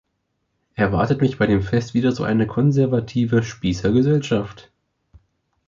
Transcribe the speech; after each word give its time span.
Erwartet 0.73 1.21
mich 1.21 1.37
bei 1.37 1.45
dem 1.45 1.61
Fest 1.61 1.93
wieder 1.93 2.11
so 2.11 2.23
eine 2.23 2.47
konservative 2.47 3.43
Spießer-Gesellschaft? 3.43 4.71